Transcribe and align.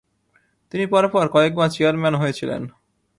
তিনি 0.71 0.85
পরপর 0.85 1.25
কয়েকবার 1.27 1.69
চেয়ারম্যান 1.69 2.15
হয়েছিলেন। 2.15 2.61